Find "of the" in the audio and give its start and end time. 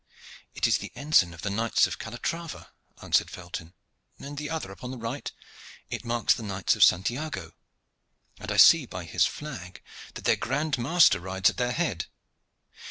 1.31-1.51